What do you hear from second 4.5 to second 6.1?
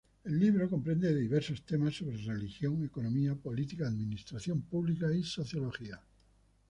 pública y sociología.